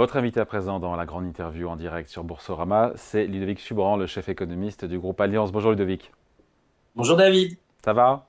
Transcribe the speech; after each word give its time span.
Votre 0.00 0.16
invité 0.16 0.40
à 0.40 0.46
présent 0.46 0.80
dans 0.80 0.96
la 0.96 1.04
grande 1.04 1.26
interview 1.26 1.68
en 1.68 1.76
direct 1.76 2.08
sur 2.08 2.24
Boursorama, 2.24 2.92
c'est 2.94 3.26
Ludovic 3.26 3.60
Subran, 3.60 3.98
le 3.98 4.06
chef 4.06 4.30
économiste 4.30 4.86
du 4.86 4.98
groupe 4.98 5.20
Alliance. 5.20 5.52
Bonjour 5.52 5.72
Ludovic. 5.72 6.10
Bonjour 6.96 7.18
David. 7.18 7.58
Ça 7.84 7.92
va? 7.92 8.26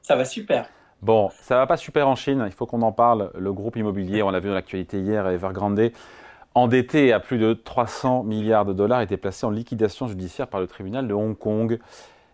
Ça 0.00 0.16
va 0.16 0.24
super. 0.24 0.66
Bon, 1.02 1.28
ça 1.42 1.58
va 1.58 1.66
pas 1.66 1.76
super 1.76 2.08
en 2.08 2.14
Chine, 2.14 2.42
il 2.46 2.52
faut 2.52 2.64
qu'on 2.64 2.80
en 2.80 2.92
parle. 2.92 3.30
Le 3.38 3.52
groupe 3.52 3.76
immobilier, 3.76 4.22
on 4.22 4.30
l'a 4.30 4.40
vu 4.40 4.48
dans 4.48 4.54
l'actualité 4.54 4.98
hier, 4.98 5.28
Evergrande, 5.28 5.90
endetté 6.54 7.12
à 7.12 7.20
plus 7.20 7.36
de 7.36 7.52
300 7.52 8.22
milliards 8.22 8.64
de 8.64 8.72
dollars, 8.72 9.02
était 9.02 9.18
placé 9.18 9.44
en 9.44 9.50
liquidation 9.50 10.08
judiciaire 10.08 10.48
par 10.48 10.58
le 10.58 10.66
tribunal 10.66 11.06
de 11.06 11.12
Hong 11.12 11.36
Kong. 11.36 11.78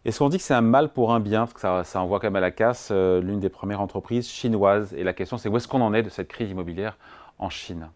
Est-ce 0.05 0.21
qu'on 0.21 0.29
dit 0.29 0.37
que 0.37 0.45
c'est 0.45 0.55
un 0.55 0.61
mal 0.61 0.91
pour 0.91 1.13
un 1.13 1.19
bien? 1.19 1.41
Parce 1.49 1.55
que 1.55 1.83
ça, 1.83 2.01
envoie 2.01 2.21
quand 2.21 2.29
même 2.29 2.37
à 2.37 2.41
la 2.41 2.53
casse 2.53 2.91
euh, 2.93 3.21
l'une 3.21 3.41
des 3.41 3.49
premières 3.49 3.81
entreprises 3.81 4.29
chinoises. 4.29 4.95
Et 4.95 5.03
la 5.03 5.13
question, 5.13 5.39
c'est 5.39 5.49
où 5.49 5.57
est-ce 5.57 5.67
qu'on 5.67 5.81
en 5.81 5.93
est 5.93 6.05
de 6.05 6.09
cette 6.09 6.29
crise 6.29 6.53
immobilière 6.53 6.97
en 7.41 7.51
Chine? 7.51 7.89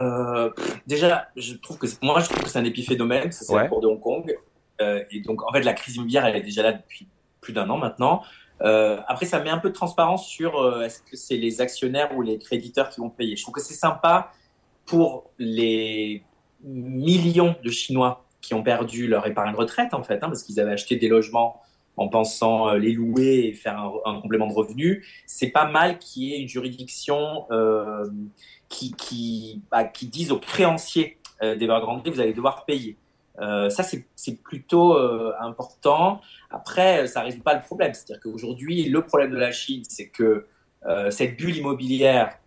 Euh, 0.00 0.50
Déjà, 0.86 1.28
je 1.36 1.54
trouve 1.54 1.78
que 1.78 1.86
moi, 2.02 2.20
je 2.20 2.28
trouve 2.28 2.42
que 2.42 2.48
c'est 2.48 2.58
un 2.58 2.64
épiphénomène, 2.64 3.30
c'est 3.32 3.52
ouais. 3.52 3.68
pour 3.68 3.80
de 3.80 3.86
Hong 3.86 4.00
Kong. 4.00 4.36
Euh, 4.80 5.02
et 5.10 5.20
donc, 5.20 5.42
en 5.48 5.52
fait, 5.52 5.62
la 5.62 5.72
crise 5.72 5.96
immobilière, 5.96 6.26
elle 6.26 6.36
est 6.36 6.42
déjà 6.42 6.62
là 6.62 6.72
depuis 6.72 7.08
plus 7.40 7.52
d'un 7.52 7.68
an 7.70 7.76
maintenant. 7.76 8.22
après, 8.60 9.26
ça 9.26 9.40
met 9.40 9.50
un 9.50 9.58
peu 9.58 9.68
de 9.68 9.74
transparence 9.74 10.26
sur 10.26 10.82
est-ce 10.82 11.02
que 11.02 11.16
c'est 11.16 11.36
les 11.36 11.60
actionnaires 11.60 12.16
ou 12.16 12.22
les 12.22 12.38
créditeurs 12.38 12.88
qui 12.88 13.00
vont 13.00 13.10
payer. 13.10 13.36
Je 13.36 13.42
trouve 13.42 13.54
que 13.54 13.60
c'est 13.60 13.74
sympa 13.74 14.32
pour 14.86 15.30
les 15.38 16.24
millions 16.62 17.54
de 17.62 17.70
Chinois 17.70 18.24
qui 18.40 18.54
ont 18.54 18.62
perdu 18.62 19.06
leur 19.06 19.26
épargne 19.26 19.54
retraite, 19.54 19.94
en 19.94 20.02
fait, 20.02 20.22
hein, 20.22 20.28
parce 20.28 20.42
qu'ils 20.42 20.60
avaient 20.60 20.72
acheté 20.72 20.96
des 20.96 21.08
logements 21.08 21.60
en 21.96 22.08
pensant 22.08 22.68
euh, 22.68 22.78
les 22.78 22.92
louer 22.92 23.46
et 23.46 23.52
faire 23.52 23.78
un, 24.04 24.20
complément 24.20 24.46
de 24.46 24.52
revenu. 24.52 25.06
C'est 25.26 25.50
pas 25.50 25.66
mal 25.66 25.98
qu'il 25.98 26.24
y 26.24 26.34
ait 26.34 26.40
une 26.40 26.48
juridiction 26.48 27.46
euh, 27.50 28.04
qui, 28.68 28.92
qui, 28.94 29.62
bah, 29.70 29.84
qui 29.84 30.06
dise 30.06 30.32
aux 30.32 30.38
créanciers 30.38 31.18
euh, 31.42 31.56
d'Evergrande, 31.56 32.06
vous 32.08 32.20
allez 32.20 32.32
devoir 32.32 32.64
payer. 32.64 32.96
Euh, 33.40 33.68
ça, 33.68 33.82
c'est 33.82 34.42
plutôt 34.42 34.96
important. 35.40 36.20
Après, 36.50 37.06
ça 37.08 37.20
ne 37.20 37.26
résout 37.26 37.42
pas 37.42 37.54
le 37.54 37.62
problème. 37.62 37.92
C'est-à-dire 37.94 38.22
qu'aujourd'hui, 38.22 38.84
le 38.84 39.02
problème 39.02 39.30
de 39.30 39.36
la 39.36 39.52
Chine, 39.52 39.82
c'est 39.88 40.08
que 40.08 40.46
cette 41.10 41.38
bulle 41.38 41.56
immobilière 41.56 42.38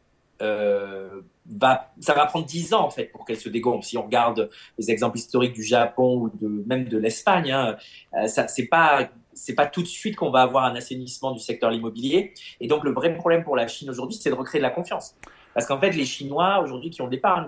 ça 1.99 2.13
va 2.13 2.25
prendre 2.25 2.45
10 2.45 2.73
ans 2.73 2.85
en 2.85 2.89
fait 2.89 3.05
pour 3.05 3.25
qu'elle 3.25 3.39
se 3.39 3.49
dégombe. 3.49 3.83
Si 3.83 3.97
on 3.97 4.03
regarde 4.03 4.49
les 4.77 4.91
exemples 4.91 5.17
historiques 5.17 5.53
du 5.53 5.63
Japon 5.63 6.29
ou 6.33 6.47
même 6.65 6.87
de 6.87 6.97
l'Espagne, 6.97 7.51
hein, 7.51 7.77
euh, 8.15 8.27
ça 8.27 8.47
c'est 8.47 8.67
pas 8.67 9.09
pas 9.55 9.67
tout 9.67 9.83
de 9.83 9.87
suite 9.87 10.15
qu'on 10.15 10.31
va 10.31 10.41
avoir 10.41 10.65
un 10.65 10.75
assainissement 10.75 11.31
du 11.31 11.39
secteur 11.39 11.71
immobilier. 11.71 12.33
Et 12.59 12.67
donc 12.67 12.83
le 12.83 12.91
vrai 12.91 13.15
problème 13.15 13.43
pour 13.43 13.55
la 13.55 13.67
Chine 13.67 13.89
aujourd'hui, 13.89 14.17
c'est 14.19 14.29
de 14.29 14.35
recréer 14.35 14.59
de 14.59 14.63
la 14.63 14.71
confiance. 14.71 15.15
Parce 15.57 15.65
qu'en 15.65 15.79
fait, 15.79 15.89
les 15.89 16.05
Chinois 16.05 16.59
aujourd'hui 16.59 16.91
qui 16.91 17.01
ont 17.01 17.07
des 17.07 17.17
parts, 17.17 17.47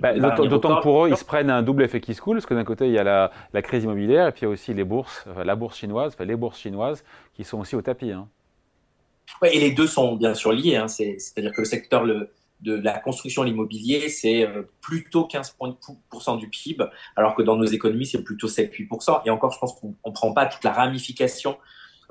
bah, 0.00 0.12
d'autant 0.12 0.74
que 0.74 0.82
pour 0.82 1.04
eux, 1.04 1.08
ils 1.08 1.16
se 1.16 1.24
prennent 1.24 1.50
un 1.50 1.62
double 1.62 1.84
effet 1.84 2.00
qui 2.00 2.12
se 2.12 2.20
coule, 2.20 2.38
parce 2.38 2.46
que 2.46 2.54
d'un 2.54 2.64
côté, 2.64 2.88
il 2.88 2.92
y 2.92 2.98
a 2.98 3.04
la, 3.04 3.30
la, 3.52 3.62
crise 3.62 3.84
immobilière, 3.84 4.26
et 4.26 4.32
puis 4.32 4.40
il 4.40 4.44
y 4.46 4.48
a 4.48 4.50
aussi 4.50 4.74
les 4.74 4.82
bourses, 4.82 5.24
la 5.36 5.54
bourse 5.54 5.78
chinoise, 5.78 6.14
enfin, 6.14 6.24
les 6.24 6.34
bourses 6.34 6.58
chinoises, 6.58 7.04
qui 7.32 7.44
sont 7.44 7.60
aussi 7.60 7.76
au 7.76 7.80
tapis. 7.80 8.10
Hein. 8.10 8.26
Ouais, 9.40 9.54
et 9.54 9.60
les 9.60 9.70
deux 9.70 9.86
sont 9.86 10.16
bien 10.16 10.34
sûr 10.34 10.50
liés. 10.50 10.74
Hein. 10.74 10.88
C'est-à-dire 10.88 11.52
que 11.52 11.60
le 11.60 11.64
secteur, 11.64 12.02
le, 12.02 12.32
de 12.60 12.74
la 12.74 12.98
construction, 12.98 13.44
l'immobilier, 13.44 14.08
c'est 14.08 14.44
euh, 14.44 14.62
plutôt 14.80 15.28
15% 15.28 16.38
du 16.40 16.48
PIB, 16.48 16.84
alors 17.14 17.36
que 17.36 17.42
dans 17.42 17.54
nos 17.54 17.66
économies, 17.66 18.06
c'est 18.06 18.24
plutôt 18.24 18.48
7-8%. 18.48 19.20
Et 19.26 19.30
encore, 19.30 19.52
je 19.52 19.60
pense 19.60 19.74
qu'on 19.74 19.94
ne 20.04 20.12
prend 20.12 20.32
pas 20.32 20.46
toute 20.46 20.64
la 20.64 20.72
ramification, 20.72 21.56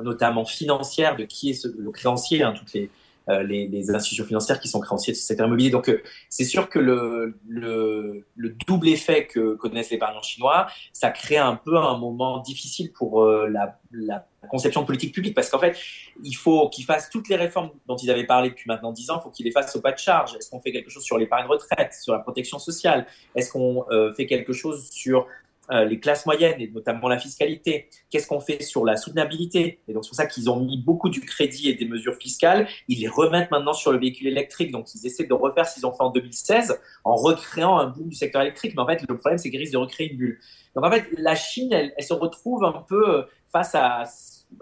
notamment 0.01 0.45
financière, 0.45 1.17
de 1.17 1.25
qui 1.25 1.49
est 1.49 1.65
le 1.65 1.91
créancier, 1.91 2.43
hein, 2.43 2.53
toutes 2.57 2.71
les, 2.71 2.89
euh, 3.29 3.43
les, 3.43 3.91
institutions 3.91 4.25
financières 4.25 4.59
qui 4.59 4.67
sont 4.67 4.79
créanciers 4.79 5.13
de 5.13 5.17
ce 5.17 5.23
secteur 5.23 5.47
immobilier. 5.47 5.69
Donc, 5.69 5.89
euh, 5.89 6.01
c'est 6.29 6.45
sûr 6.45 6.69
que 6.69 6.79
le, 6.79 7.37
le, 7.47 8.25
double 8.67 8.87
effet 8.89 9.27
que 9.27 9.55
connaissent 9.55 9.89
les 9.89 9.97
épargnants 9.97 10.21
chinois, 10.21 10.67
ça 10.93 11.09
crée 11.09 11.37
un 11.37 11.55
peu 11.55 11.77
un 11.77 11.97
moment 11.97 12.39
difficile 12.39 12.91
pour 12.91 13.25
la, 13.25 13.79
la 13.91 14.25
conception 14.49 14.81
de 14.81 14.85
politique 14.85 15.13
publique, 15.13 15.35
parce 15.35 15.49
qu'en 15.49 15.59
fait, 15.59 15.77
il 16.23 16.35
faut 16.35 16.69
qu'ils 16.69 16.85
fassent 16.85 17.09
toutes 17.09 17.29
les 17.29 17.35
réformes 17.35 17.71
dont 17.87 17.95
ils 17.95 18.11
avaient 18.11 18.25
parlé 18.25 18.49
depuis 18.49 18.67
maintenant 18.67 18.91
10 18.91 19.09
ans, 19.11 19.19
il 19.19 19.23
faut 19.23 19.29
qu'ils 19.29 19.45
les 19.45 19.51
fassent 19.51 19.75
au 19.75 19.81
pas 19.81 19.91
de 19.91 19.97
charge. 19.97 20.35
Est-ce 20.35 20.49
qu'on 20.49 20.59
fait 20.59 20.71
quelque 20.71 20.89
chose 20.89 21.03
sur 21.03 21.17
l'épargne 21.17 21.47
retraite, 21.47 21.93
sur 21.93 22.13
la 22.13 22.19
protection 22.19 22.59
sociale? 22.59 23.05
Est-ce 23.35 23.51
qu'on 23.51 23.85
euh, 23.91 24.13
fait 24.13 24.25
quelque 24.25 24.53
chose 24.53 24.89
sur 24.91 25.27
euh, 25.71 25.85
les 25.85 25.99
classes 25.99 26.25
moyennes 26.25 26.59
et 26.59 26.67
notamment 26.67 27.07
la 27.07 27.17
fiscalité 27.17 27.89
Qu'est-ce 28.09 28.27
qu'on 28.27 28.39
fait 28.39 28.61
sur 28.61 28.85
la 28.85 28.97
soutenabilité? 28.97 29.79
Et 29.87 29.93
donc, 29.93 30.03
c'est 30.03 30.09
pour 30.09 30.17
ça 30.17 30.25
qu'ils 30.25 30.49
ont 30.49 30.59
mis 30.59 30.81
beaucoup 30.81 31.09
du 31.09 31.21
crédit 31.21 31.69
et 31.69 31.73
des 31.73 31.85
mesures 31.85 32.15
fiscales. 32.15 32.67
Ils 32.87 32.99
les 32.99 33.07
remettent 33.07 33.51
maintenant 33.51 33.73
sur 33.73 33.91
le 33.91 33.99
véhicule 33.99 34.27
électrique. 34.27 34.71
Donc, 34.71 34.93
ils 34.93 35.05
essaient 35.05 35.25
de 35.25 35.33
refaire 35.33 35.67
ce 35.67 35.75
qu'ils 35.75 35.85
ont 35.85 35.93
fait 35.93 36.03
en 36.03 36.11
2016 36.11 36.79
en 37.03 37.15
recréant 37.15 37.77
un 37.77 37.87
boom 37.87 38.09
du 38.09 38.15
secteur 38.15 38.41
électrique. 38.41 38.73
Mais 38.75 38.81
en 38.81 38.87
fait, 38.87 39.01
le 39.07 39.17
problème, 39.17 39.37
c'est 39.37 39.49
qu'ils 39.49 39.59
risquent 39.59 39.73
de 39.73 39.77
recréer 39.77 40.11
une 40.11 40.17
bulle. 40.17 40.39
Donc, 40.75 40.85
en 40.85 40.91
fait, 40.91 41.05
la 41.17 41.35
Chine, 41.35 41.71
elle, 41.71 41.93
elle 41.97 42.03
se 42.03 42.13
retrouve 42.13 42.63
un 42.63 42.83
peu 42.87 43.25
face 43.51 43.75
à 43.75 44.05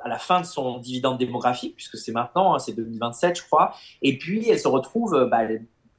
à 0.03 0.09
la 0.09 0.17
fin 0.17 0.41
de 0.41 0.45
son 0.45 0.79
dividende 0.79 1.17
démographique, 1.17 1.75
puisque 1.75 1.97
c'est 1.97 2.11
maintenant, 2.11 2.56
hein, 2.56 2.59
c'est 2.59 2.73
2027, 2.73 3.38
je 3.38 3.44
crois. 3.44 3.75
Et 4.01 4.17
puis, 4.17 4.50
elle 4.50 4.59
se 4.59 4.67
retrouve 4.67 5.13
euh, 5.16 5.25
bah, 5.25 5.41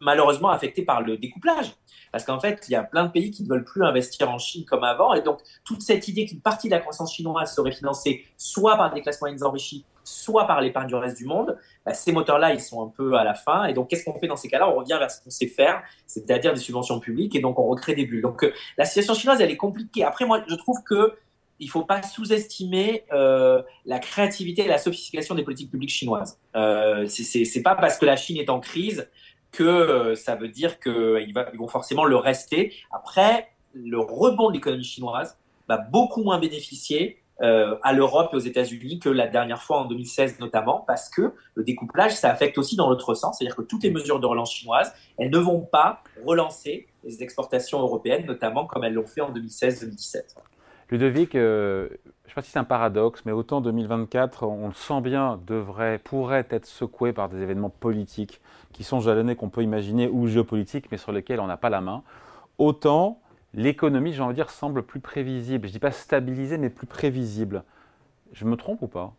malheureusement 0.01 0.51
affectée 0.51 0.83
par 0.83 1.03
le 1.03 1.17
découplage. 1.17 1.75
Parce 2.13 2.25
qu'en 2.25 2.39
fait, 2.39 2.65
il 2.69 2.73
y 2.73 2.77
a 2.77 2.83
plein 2.83 3.07
de 3.07 3.11
pays 3.11 3.31
qui 3.31 3.43
ne 3.43 3.49
veulent 3.49 3.65
plus 3.65 3.83
investir 3.85 4.31
en 4.31 4.39
Chine 4.39 4.65
comme 4.67 4.85
avant. 4.85 5.15
Et 5.15 5.23
donc, 5.23 5.41
toute 5.65 5.81
cette 5.81 6.07
idée 6.09 6.27
qu'une 6.27 6.41
partie 6.41 6.69
de 6.69 6.75
la 6.75 6.81
croissance 6.81 7.15
chinoise 7.15 7.55
serait 7.55 7.73
financée 7.73 8.25
soit 8.37 8.77
par 8.77 8.93
des 8.93 9.01
classes 9.01 9.21
moyennes 9.21 9.43
enrichies, 9.43 9.85
soit 10.05 10.47
par 10.47 10.61
l'épargne 10.61 10.89
du 10.89 10.95
reste 10.95 11.17
du 11.17 11.25
monde, 11.25 11.57
bah, 11.87 11.95
ces 11.95 12.13
moteurs-là, 12.13 12.53
ils 12.53 12.61
sont 12.61 12.85
un 12.85 12.89
peu 12.89 13.15
à 13.15 13.25
la 13.25 13.35
fin. 13.35 13.65
Et 13.65 13.73
donc, 13.73 13.89
qu'est-ce 13.89 14.05
qu'on 14.05 14.19
fait 14.19 14.27
dans 14.27 14.37
ces 14.37 14.49
cas-là? 14.49 14.69
On 14.69 14.75
revient 14.75 14.97
vers 14.99 15.11
ce 15.11 15.23
qu'on 15.23 15.31
sait 15.31 15.47
faire, 15.47 15.83
c'est-à-dire 16.07 16.53
des 16.53 16.61
subventions 16.61 17.01
publiques. 17.01 17.35
Et 17.35 17.41
donc, 17.41 17.59
on 17.59 17.67
recrée 17.67 17.95
des 17.95 18.05
bulles. 18.05 18.23
Donc, 18.23 18.45
euh, 18.45 18.53
la 18.77 18.85
situation 18.85 19.15
chinoise, 19.15 19.41
elle 19.41 19.51
est 19.51 19.57
compliquée. 19.57 20.05
Après, 20.05 20.27
moi, 20.27 20.43
je 20.47 20.55
trouve 20.55 20.83
que 20.85 21.17
il 21.63 21.67
ne 21.67 21.71
faut 21.71 21.85
pas 21.85 22.03
sous-estimer 22.03 23.05
euh, 23.13 23.63
la 23.87 24.01
créativité 24.01 24.65
et 24.65 24.69
la 24.69 24.79
sophistication 24.79 25.37
des 25.37 25.45
politiques 25.45 25.71
publiques 25.71 25.91
chinoises. 25.91 26.41
Euh, 26.57 27.07
c'est 27.07 27.63
pas 27.63 27.77
parce 27.77 27.99
que 27.99 28.05
la 28.05 28.17
Chine 28.17 28.37
est 28.37 28.51
en 28.51 28.59
crise 28.59 29.09
que 29.53 29.63
euh, 29.63 30.15
ça 30.17 30.35
veut 30.35 30.49
dire 30.49 30.81
qu'ils 30.81 31.35
vont 31.59 31.69
forcément 31.69 32.05
le 32.05 32.17
rester. 32.17 32.75
Après, 32.91 33.49
le 33.75 33.99
rebond 33.99 34.49
de 34.49 34.55
l'économie 34.55 34.85
chinoise 34.85 35.39
va 35.69 35.79
beaucoup 35.79 36.23
moins 36.23 36.39
bénéficier 36.39 37.23
euh, 37.41 37.77
à 37.83 37.93
l'Europe 37.93 38.31
et 38.33 38.37
aux 38.37 38.41
États-Unis 38.41 38.99
que 38.99 39.09
la 39.09 39.27
dernière 39.27 39.63
fois 39.63 39.79
en 39.81 39.85
2016 39.87 40.39
notamment, 40.39 40.85
parce 40.87 41.09
que 41.09 41.33
le 41.55 41.65
découplage, 41.65 42.15
ça 42.15 42.31
affecte 42.31 42.57
aussi 42.59 42.77
dans 42.77 42.89
l'autre 42.89 43.15
sens, 43.15 43.39
c'est-à-dire 43.39 43.57
que 43.57 43.63
toutes 43.63 43.83
les 43.83 43.91
mesures 43.91 44.21
de 44.21 44.27
relance 44.27 44.53
chinoises, 44.53 44.95
elles 45.19 45.31
ne 45.31 45.39
vont 45.39 45.61
pas 45.61 46.03
relancer 46.25 46.87
les 47.05 47.23
exportations 47.23 47.81
européennes, 47.81 48.27
notamment 48.27 48.67
comme 48.67 48.85
elles 48.85 48.95
l'ont 48.95 49.07
fait 49.07 49.23
en 49.23 49.33
2016-2017. 49.33 50.37
Ludovic, 50.93 51.35
euh, 51.37 51.89
je 51.89 51.95
ne 51.95 52.29
sais 52.29 52.35
pas 52.35 52.43
si 52.43 52.51
c'est 52.51 52.59
un 52.59 52.65
paradoxe, 52.65 53.23
mais 53.25 53.33
autant 53.33 53.63
2024, 53.63 54.47
on 54.47 54.67
le 54.67 54.75
sent 54.75 55.01
bien, 55.01 55.41
devrait, 55.47 55.99
pourrait 55.99 56.47
être 56.51 56.67
secoué 56.67 57.15
par 57.15 57.31
des 57.31 57.41
événements 57.41 57.71
politiques 57.71 58.43
qui 58.75 58.85
sont 58.85 59.01
jalonnés 59.01 59.35
qu'on 59.35 59.49
peut 59.49 59.63
imaginer 59.63 60.09
ou 60.09 60.27
géopolitiques, 60.27 60.93
mais 60.93 60.99
sur 60.99 61.11
lesquels 61.11 61.41
on 61.41 61.47
n'a 61.47 61.57
pas 61.57 61.71
la 61.71 61.81
main. 61.81 62.03
Autant 62.59 63.23
l'économie, 63.55 64.13
j'ai 64.13 64.21
envie 64.21 64.35
de 64.35 64.37
dire, 64.37 64.51
semble 64.51 64.83
plus 64.83 65.01
prévisible. 65.01 65.67
Je 65.67 65.71
ne 65.71 65.73
dis 65.73 65.79
pas 65.79 65.93
stabilisée, 65.93 66.59
mais 66.59 66.69
plus 66.69 66.87
prévisible. 66.87 67.65
Je 68.33 68.45
me 68.45 68.57
trompe 68.57 68.83
ou 68.83 68.87
pas? 68.87 69.15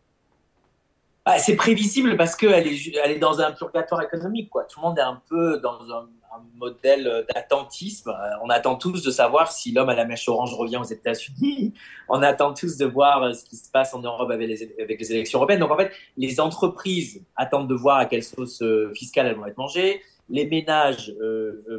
Ah, 1.25 1.39
C'est 1.39 1.55
prévisible 1.55 2.17
parce 2.17 2.35
qu'elle 2.35 2.67
est, 2.67 3.17
dans 3.17 3.41
un 3.41 3.51
purgatoire 3.51 4.03
économique. 4.03 4.51
Tout 4.51 4.79
le 4.79 4.81
monde 4.89 4.99
est 4.99 5.01
un 5.01 5.19
peu 5.27 5.59
dans 5.59 5.91
un 5.91 6.07
un 6.35 6.43
modèle 6.57 7.25
d'attentisme. 7.33 8.09
Euh, 8.09 8.37
on 8.43 8.49
attend 8.49 8.75
tous 8.75 9.03
de 9.03 9.11
savoir 9.11 9.51
si 9.51 9.71
l'homme 9.71 9.89
à 9.89 9.95
la 9.95 10.05
mèche 10.05 10.27
orange 10.27 10.53
revient 10.53 10.77
aux 10.77 10.83
États-Unis. 10.83 11.73
On 12.09 12.21
attend 12.21 12.53
tous 12.53 12.77
de 12.77 12.85
voir 12.85 13.23
euh, 13.23 13.33
ce 13.33 13.45
qui 13.45 13.55
se 13.55 13.69
passe 13.69 13.93
en 13.93 14.01
Europe 14.01 14.29
avec 14.31 14.47
les, 14.47 15.11
élections 15.11 15.39
européennes. 15.39 15.59
Donc 15.59 15.71
en 15.71 15.77
fait, 15.77 15.91
les 16.17 16.39
entreprises 16.39 17.23
attendent 17.35 17.69
de 17.69 17.75
voir 17.75 17.97
à 17.97 18.05
quelle 18.05 18.23
sauce 18.23 18.61
euh, 18.61 18.91
fiscale 18.93 19.27
elles 19.27 19.35
vont 19.35 19.45
être 19.45 19.57
mangées. 19.57 20.01
Les 20.29 20.45
ménages, 20.45 21.13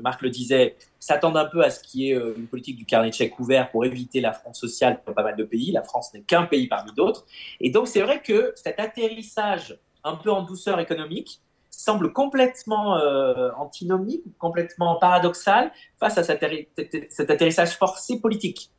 Marc 0.03 0.21
le 0.21 0.29
disait, 0.29 0.77
s'attendent 1.01 1.39
un 1.39 1.47
peu 1.47 1.65
à 1.65 1.71
ce 1.71 1.81
qui 1.81 2.11
est 2.11 2.13
une 2.15 2.47
politique 2.47 2.77
du 2.77 2.85
carnet 2.85 3.09
de 3.09 3.31
ouvert 3.41 3.71
pour 3.71 3.87
éviter 3.87 4.21
la 4.21 4.35
France 4.35 4.61
sociale 4.61 5.01
dans 5.07 5.15
pas 5.15 5.23
mal 5.23 5.35
de 5.35 5.45
pays. 5.45 5.73
La 5.73 5.83
France 5.83 6.13
n'est 6.13 6.21
qu'un 6.21 6.45
pays 6.45 6.69
parmi 6.69 6.93
d'autres. 6.93 7.25
Et 7.61 7.71
donc 7.71 7.89
c'est 7.89 8.03
vrai 8.03 8.21
que 8.21 8.53
cet 8.55 8.79
atterrissage 8.79 9.79
un 10.05 10.17
peu 10.17 10.31
en 10.31 10.43
douceur 10.43 10.79
économique, 10.79 11.41
semble 11.79 12.13
complètement 12.13 12.97
euh, 12.97 13.51
antinomique, 13.57 14.25
complètement 14.39 14.97
paradoxal 14.97 15.73
face 15.99 16.19
à 16.19 16.25
cet, 16.25 16.43
atterrissage 17.31 17.77
forcé 17.77 18.21
politique. 18.21 18.71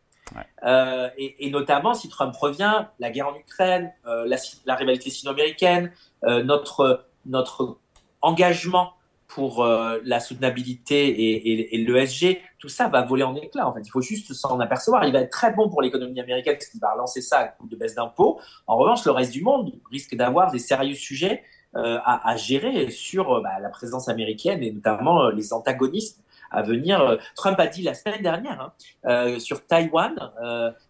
Euh, 0.64 1.10
et, 1.18 1.50
notamment, 1.52 1.94
si 1.94 2.10
Trump 2.10 2.36
revient, 2.36 2.86
la 3.00 3.12
guerre 3.12 3.28
en 3.28 3.36
Ukraine, 3.36 3.94
euh, 4.08 4.28
la, 4.66 4.76
rivalité 4.76 5.10
sino-américaine, 5.10 5.92
notre, 6.24 7.06
notre 7.26 7.78
engagement 8.22 8.94
pour 9.28 9.66
la 9.66 10.20
soutenabilité 10.20 11.08
et, 11.08 11.76
et, 11.76 11.78
l'ESG, 11.78 12.42
tout 12.58 12.70
ça 12.70 12.88
va 12.88 13.04
voler 13.04 13.24
en 13.24 13.36
éclats. 13.36 13.68
En 13.68 13.74
fait, 13.74 13.82
il 13.82 13.90
faut 13.90 14.02
juste 14.02 14.34
s'en 14.34 14.60
apercevoir. 14.60 15.06
Il 15.06 15.14
va 15.14 15.20
être 15.22 15.32
très 15.32 15.54
bon 15.54 15.70
pour 15.70 15.82
l'économie 15.82 16.20
américaine 16.20 16.56
parce 16.56 16.68
qu'il 16.68 16.80
va 16.80 16.94
relancer 16.94 17.22
ça 17.22 17.40
à 17.40 17.48
coup 17.50 17.68
de 17.68 17.76
baisse 17.76 17.96
d'impôts. 17.96 18.40
En 18.66 18.78
revanche, 18.78 19.06
le 19.06 19.12
reste 19.12 19.32
du 19.32 19.44
monde 19.44 19.74
risque 19.92 20.16
d'avoir 20.16 20.52
des 20.52 20.60
sérieux 20.60 20.96
sujets 20.96 21.44
à, 21.76 22.36
gérer 22.38 22.90
sur 22.90 23.42
bah, 23.42 23.60
la 23.62 23.70
présence 23.70 24.08
américaine 24.08 24.64
et 24.64 24.72
notamment 24.72 25.30
les 25.30 25.54
antagonismes 25.54 26.22
à 26.52 26.62
venir. 26.62 27.18
Trump 27.36 27.60
a 27.60 27.68
dit 27.68 27.84
la 27.84 27.94
semaine 27.94 28.22
dernière 28.22 28.72
hein, 29.04 29.40
sur 29.40 29.66
Taïwan, 29.66 30.32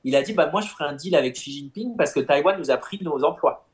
il 0.03 0.15
a 0.15 0.21
dit 0.21 0.33
bah, 0.33 0.49
moi 0.51 0.61
je 0.61 0.67
ferai 0.67 0.85
un 0.85 0.93
deal 0.93 1.15
avec 1.15 1.33
Xi 1.33 1.51
Jinping 1.51 1.95
parce 1.97 2.13
que 2.13 2.19
Taïwan 2.19 2.57
nous 2.59 2.71
a 2.71 2.77
pris 2.77 2.99
nos 3.01 3.23
emplois. 3.23 3.65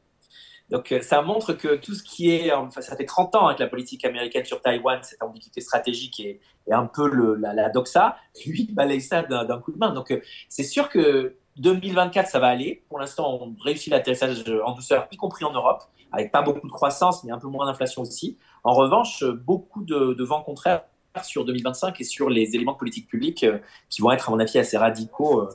Donc 0.71 0.93
euh, 0.93 1.01
ça 1.01 1.21
montre 1.21 1.53
que 1.53 1.75
tout 1.75 1.93
ce 1.93 2.01
qui 2.01 2.31
est, 2.31 2.51
ça 2.79 2.95
fait 2.95 3.05
30 3.05 3.35
ans 3.35 3.47
hein, 3.49 3.55
que 3.55 3.61
la 3.61 3.67
politique 3.67 4.05
américaine 4.05 4.45
sur 4.45 4.61
Taïwan, 4.61 4.99
cette 5.03 5.21
ambiguïté 5.21 5.59
stratégique 5.59 6.19
est, 6.21 6.39
un 6.71 6.85
peu 6.85 7.11
la, 7.37 7.69
doxa, 7.69 8.15
lui 8.45 8.69
il 8.69 9.01
ça 9.01 9.23
d'un 9.23 9.59
coup 9.59 9.73
de 9.73 9.77
main. 9.77 9.93
Donc 9.93 10.11
euh, 10.11 10.21
c'est 10.47 10.63
sûr 10.63 10.89
que 10.89 11.35
2024 11.57 12.29
ça 12.29 12.39
va 12.39 12.47
aller. 12.47 12.83
Pour 12.89 12.99
l'instant 12.99 13.39
on 13.41 13.55
réussit 13.61 13.91
l'atterrissage 13.91 14.43
en 14.65 14.73
douceur, 14.73 15.07
y 15.11 15.17
compris 15.17 15.45
en 15.45 15.53
Europe, 15.53 15.83
avec 16.11 16.31
pas 16.31 16.41
beaucoup 16.41 16.67
de 16.67 16.71
croissance 16.71 17.23
mais 17.23 17.31
un 17.31 17.39
peu 17.39 17.47
moins 17.47 17.65
d'inflation 17.65 18.01
aussi. 18.01 18.37
En 18.63 18.73
revanche, 18.73 19.23
beaucoup 19.23 19.83
de, 19.83 20.13
de 20.13 20.23
vents 20.23 20.43
contraires 20.43 20.83
sur 21.23 21.45
2025 21.45 21.99
et 21.99 22.03
sur 22.03 22.29
les 22.29 22.55
éléments 22.55 22.73
de 22.73 22.77
politique 22.77 23.07
publique 23.07 23.43
euh, 23.43 23.59
qui 23.89 24.01
vont 24.01 24.11
être 24.11 24.29
à 24.29 24.31
mon 24.31 24.39
avis 24.39 24.57
assez 24.57 24.77
radicaux 24.77 25.49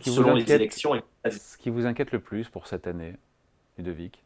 selon 0.00 0.34
les 0.34 0.50
élections. 0.52 1.00
Ce 1.24 1.56
qui 1.56 1.70
vous 1.70 1.86
inquiète 1.86 2.12
le 2.12 2.20
plus 2.20 2.48
pour 2.48 2.66
cette 2.66 2.86
année, 2.86 3.14
Ludovic? 3.78 4.24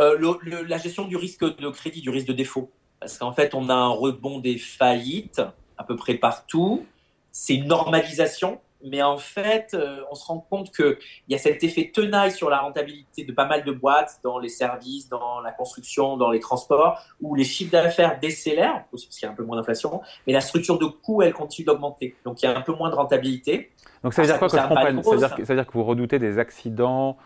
Euh, 0.00 0.36
la 0.68 0.78
gestion 0.78 1.06
du 1.06 1.16
risque 1.16 1.44
de 1.44 1.70
crédit, 1.70 2.00
du 2.00 2.10
risque 2.10 2.28
de 2.28 2.32
défaut. 2.32 2.70
Parce 3.00 3.18
qu'en 3.18 3.32
fait, 3.32 3.54
on 3.54 3.68
a 3.68 3.74
un 3.74 3.88
rebond 3.88 4.38
des 4.38 4.58
faillites 4.58 5.42
à 5.76 5.84
peu 5.84 5.96
près 5.96 6.14
partout. 6.14 6.84
C'est 7.30 7.54
une 7.54 7.68
normalisation, 7.68 8.60
mais 8.84 9.02
en 9.02 9.18
fait, 9.18 9.74
euh, 9.74 10.00
on 10.10 10.14
se 10.14 10.24
rend 10.26 10.38
compte 10.38 10.74
qu'il 10.74 10.96
y 11.28 11.34
a 11.34 11.38
cet 11.38 11.64
effet 11.64 11.90
tenaille 11.92 12.32
sur 12.32 12.48
la 12.48 12.58
rentabilité 12.58 13.24
de 13.24 13.32
pas 13.32 13.46
mal 13.46 13.64
de 13.64 13.72
boîtes 13.72 14.20
dans 14.22 14.38
les 14.38 14.48
services, 14.48 15.08
dans 15.08 15.40
la 15.40 15.52
construction, 15.52 16.16
dans 16.16 16.30
les 16.30 16.40
transports, 16.40 17.00
où 17.20 17.34
les 17.34 17.44
chiffres 17.44 17.72
d'affaires 17.72 18.18
décélèrent, 18.20 18.84
parce 18.90 19.04
qu'il 19.06 19.26
y 19.26 19.28
a 19.28 19.32
un 19.32 19.34
peu 19.34 19.44
moins 19.44 19.56
d'inflation, 19.56 20.00
mais 20.26 20.32
la 20.32 20.40
structure 20.40 20.78
de 20.78 20.86
coûts, 20.86 21.22
elle 21.22 21.32
continue 21.32 21.66
d'augmenter. 21.66 22.16
Donc 22.24 22.42
il 22.42 22.46
y 22.46 22.48
a 22.48 22.56
un 22.56 22.62
peu 22.62 22.72
moins 22.72 22.90
de 22.90 22.94
rentabilité. 22.94 23.72
Donc 24.04 24.14
ça 24.14 24.22
veut 24.22 24.28
dire 24.28 24.38
quoi 24.38 24.48
que 24.48 24.56
je 24.56 24.62
comprenne? 24.62 25.02
ça 25.02 25.28
veut 25.36 25.54
dire 25.54 25.66
que 25.66 25.72
vous 25.72 25.84
redoutez 25.84 26.18
des 26.18 26.38
accidents 26.38 27.16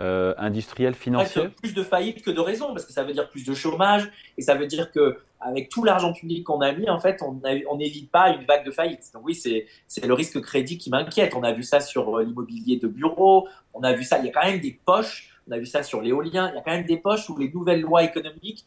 euh, 0.00 0.34
industriel, 0.38 0.94
financier? 0.94 1.48
Plus 1.48 1.74
de 1.74 1.82
faillites 1.82 2.22
que 2.22 2.30
de 2.30 2.40
raisons, 2.40 2.72
parce 2.72 2.84
que 2.84 2.92
ça 2.92 3.02
veut 3.04 3.12
dire 3.12 3.28
plus 3.28 3.44
de 3.44 3.54
chômage, 3.54 4.10
et 4.36 4.42
ça 4.42 4.54
veut 4.54 4.66
dire 4.66 4.90
que 4.92 5.18
avec 5.40 5.68
tout 5.68 5.84
l'argent 5.84 6.12
public 6.12 6.44
qu'on 6.44 6.60
a 6.60 6.72
mis, 6.72 6.88
en 6.88 6.98
fait, 6.98 7.22
on 7.22 7.76
n'évite 7.76 8.10
pas 8.10 8.30
une 8.30 8.44
vague 8.44 8.64
de 8.64 8.70
faillites. 8.70 9.10
Donc 9.14 9.24
oui, 9.24 9.34
c'est 9.34 10.06
le 10.06 10.14
risque 10.14 10.40
crédit 10.40 10.78
qui 10.78 10.90
m'inquiète. 10.90 11.34
On 11.34 11.42
a 11.42 11.52
vu 11.52 11.62
ça 11.62 11.80
sur 11.80 12.18
euh, 12.18 12.24
l'immobilier 12.24 12.76
de 12.78 12.88
bureau, 12.88 13.48
on 13.74 13.82
a 13.82 13.92
vu 13.92 14.04
ça, 14.04 14.18
il 14.18 14.26
y 14.26 14.28
a 14.28 14.32
quand 14.32 14.46
même 14.46 14.60
des 14.60 14.78
poches, 14.84 15.30
on 15.48 15.52
a 15.52 15.58
vu 15.58 15.66
ça 15.66 15.82
sur 15.82 16.00
l'éolien, 16.00 16.50
il 16.50 16.56
y 16.56 16.58
a 16.58 16.62
quand 16.62 16.72
même 16.72 16.86
des 16.86 16.96
poches 16.96 17.28
où 17.30 17.36
les 17.38 17.50
nouvelles 17.50 17.80
lois 17.80 18.02
économiques 18.02 18.66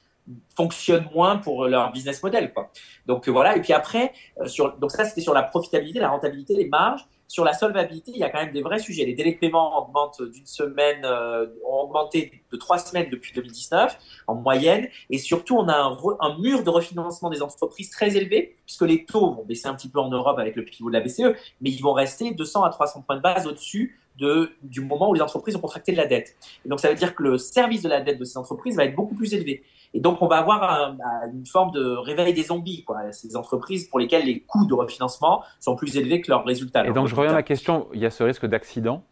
fonctionnent 0.55 1.09
moins 1.13 1.37
pour 1.37 1.67
leur 1.67 1.91
business 1.91 2.21
model. 2.21 2.53
Quoi. 2.53 2.71
Donc 3.07 3.27
euh, 3.27 3.31
voilà, 3.31 3.55
et 3.55 3.61
puis 3.61 3.73
après, 3.73 4.13
sur, 4.45 4.77
donc 4.77 4.91
ça 4.91 5.05
c'était 5.05 5.21
sur 5.21 5.33
la 5.33 5.43
profitabilité, 5.43 5.99
la 5.99 6.09
rentabilité, 6.09 6.55
les 6.55 6.67
marges. 6.67 7.05
Sur 7.29 7.45
la 7.45 7.53
solvabilité, 7.53 8.11
il 8.11 8.17
y 8.17 8.23
a 8.23 8.29
quand 8.31 8.39
même 8.39 8.51
des 8.51 8.63
vrais 8.63 8.79
sujets. 8.79 9.05
Les 9.05 9.13
délais 9.13 9.33
de 9.33 9.37
paiement 9.37 9.77
augmentent 9.77 10.23
d'une 10.23 10.47
semaine, 10.47 11.05
euh, 11.05 11.45
ont 11.63 11.81
augmenté 11.81 12.41
de 12.51 12.57
trois 12.57 12.79
semaines 12.79 13.11
depuis 13.11 13.33
2019 13.33 13.99
en 14.25 14.33
moyenne. 14.33 14.87
Et 15.11 15.19
surtout, 15.19 15.55
on 15.55 15.67
a 15.67 15.75
un, 15.75 16.39
mur 16.39 16.63
de 16.63 16.69
refinancement 16.71 17.29
des 17.29 17.43
entreprises 17.43 17.91
très 17.91 18.17
élevé, 18.17 18.57
puisque 18.65 18.81
les 18.81 19.05
taux 19.05 19.35
vont 19.35 19.45
baisser 19.45 19.67
un 19.67 19.75
petit 19.75 19.89
peu 19.89 19.99
en 19.99 20.09
Europe 20.09 20.39
avec 20.39 20.55
le 20.55 20.65
pivot 20.65 20.89
de 20.89 20.95
la 20.95 21.01
BCE, 21.01 21.37
mais 21.61 21.69
ils 21.69 21.81
vont 21.81 21.93
rester 21.93 22.31
200 22.31 22.63
à 22.63 22.71
300 22.71 23.03
points 23.03 23.17
de 23.17 23.21
base 23.21 23.45
au-dessus 23.45 23.99
de, 24.17 24.51
du 24.63 24.81
moment 24.81 25.11
où 25.11 25.13
les 25.13 25.21
entreprises 25.21 25.55
ont 25.55 25.61
contracté 25.61 25.91
de 25.91 25.97
la 25.97 26.07
dette. 26.07 26.35
Et 26.65 26.69
donc, 26.69 26.79
ça 26.79 26.89
veut 26.89 26.95
dire 26.95 27.13
que 27.13 27.21
le 27.21 27.37
service 27.37 27.83
de 27.83 27.89
la 27.89 28.01
dette 28.01 28.17
de 28.17 28.25
ces 28.25 28.37
entreprises 28.37 28.75
va 28.75 28.85
être 28.85 28.95
beaucoup 28.95 29.13
plus 29.13 29.35
élevé. 29.35 29.63
Et 29.93 29.99
donc, 29.99 30.21
on 30.21 30.27
va 30.27 30.37
avoir 30.37 30.95
une 31.33 31.45
forme 31.47 31.71
de 31.71 31.95
réveil 31.95 32.33
des 32.33 32.43
zombies, 32.43 32.83
quoi. 32.83 33.11
Ces 33.11 33.35
entreprises 33.35 33.87
pour 33.87 33.99
lesquelles 33.99 34.25
les 34.25 34.41
coûts 34.41 34.65
de 34.65 34.73
refinancement 34.73 35.43
sont 35.59 35.75
plus 35.75 35.97
élevés 35.97 36.21
que 36.21 36.29
leurs 36.29 36.45
résultats. 36.45 36.85
Et 36.85 36.93
donc, 36.93 37.07
je 37.07 37.15
reviens 37.15 37.31
à 37.31 37.35
ma 37.35 37.43
question, 37.43 37.87
il 37.93 37.99
y 37.99 38.05
a 38.05 38.11
ce 38.11 38.23
risque 38.23 38.45
d'accident? 38.45 39.03